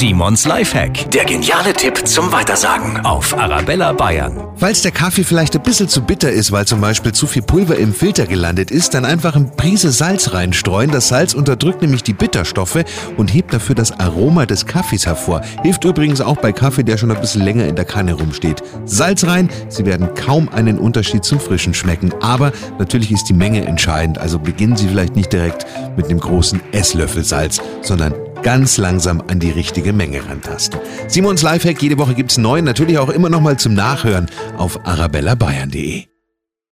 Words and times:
Simons 0.00 0.46
Lifehack. 0.46 1.10
Der 1.10 1.26
geniale 1.26 1.74
Tipp 1.74 2.08
zum 2.08 2.32
Weitersagen 2.32 3.04
auf 3.04 3.36
Arabella 3.36 3.92
Bayern. 3.92 4.48
Falls 4.56 4.80
der 4.80 4.92
Kaffee 4.92 5.24
vielleicht 5.24 5.54
ein 5.54 5.62
bisschen 5.62 5.90
zu 5.90 6.00
bitter 6.00 6.30
ist, 6.30 6.52
weil 6.52 6.64
zum 6.64 6.80
Beispiel 6.80 7.12
zu 7.12 7.26
viel 7.26 7.42
Pulver 7.42 7.76
im 7.76 7.92
Filter 7.92 8.26
gelandet 8.26 8.70
ist, 8.70 8.94
dann 8.94 9.04
einfach 9.04 9.36
ein 9.36 9.54
Prise 9.56 9.92
Salz 9.92 10.32
reinstreuen. 10.32 10.90
Das 10.90 11.08
Salz 11.08 11.34
unterdrückt 11.34 11.82
nämlich 11.82 12.02
die 12.02 12.14
Bitterstoffe 12.14 12.82
und 13.18 13.28
hebt 13.28 13.52
dafür 13.52 13.74
das 13.74 14.00
Aroma 14.00 14.46
des 14.46 14.64
Kaffees 14.64 15.04
hervor. 15.04 15.42
Hilft 15.62 15.84
übrigens 15.84 16.22
auch 16.22 16.38
bei 16.38 16.52
Kaffee, 16.52 16.82
der 16.82 16.96
schon 16.96 17.10
ein 17.10 17.20
bisschen 17.20 17.42
länger 17.42 17.66
in 17.66 17.76
der 17.76 17.84
Kanne 17.84 18.14
rumsteht. 18.14 18.62
Salz 18.86 19.24
rein, 19.24 19.50
Sie 19.68 19.84
werden 19.84 20.14
kaum 20.14 20.48
einen 20.48 20.78
Unterschied 20.78 21.26
zum 21.26 21.40
frischen 21.40 21.74
schmecken. 21.74 22.14
Aber 22.22 22.52
natürlich 22.78 23.12
ist 23.12 23.24
die 23.24 23.34
Menge 23.34 23.66
entscheidend. 23.66 24.16
Also 24.16 24.38
beginnen 24.38 24.78
Sie 24.78 24.88
vielleicht 24.88 25.14
nicht 25.14 25.30
direkt 25.30 25.66
mit 25.98 26.06
einem 26.06 26.20
großen 26.20 26.58
Esslöffel 26.72 27.22
Salz, 27.22 27.60
sondern 27.82 28.14
ganz 28.42 28.76
langsam 28.76 29.22
an 29.26 29.40
die 29.40 29.50
richtige 29.50 29.92
Menge 29.92 30.26
rantasten. 30.26 30.80
Simons 31.08 31.42
Lifehack, 31.42 31.80
jede 31.82 31.98
Woche 31.98 32.14
gibt's 32.14 32.38
neu, 32.38 32.62
natürlich 32.62 32.98
auch 32.98 33.08
immer 33.08 33.28
noch 33.28 33.40
mal 33.40 33.58
zum 33.58 33.74
Nachhören 33.74 34.26
auf 34.56 34.86
arabellabayern.de. 34.86 36.04